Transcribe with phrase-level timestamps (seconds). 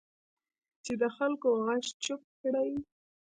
[0.83, 2.71] چې د خلکو غږ چپ کړي